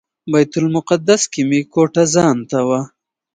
بیت 0.31 0.53
المقدس 0.59 1.21
کې 1.31 1.41
مې 1.49 1.59
کوټه 1.73 2.03
ځانته 2.15 2.59
وه. 2.67 2.81